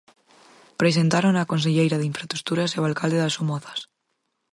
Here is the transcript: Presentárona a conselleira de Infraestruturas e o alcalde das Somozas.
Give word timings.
Presentárona 0.81 1.39
a 1.41 1.49
conselleira 1.53 1.99
de 1.99 2.07
Infraestruturas 2.11 2.71
e 2.71 2.77
o 2.81 2.87
alcalde 2.89 3.21
das 3.21 3.35
Somozas. 3.37 3.79